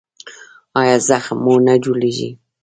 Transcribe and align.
ایا 0.79 0.95
زخم 1.07 1.37
مو 1.43 1.55
نه 1.65 1.73
جوړیږي؟ 1.83 2.29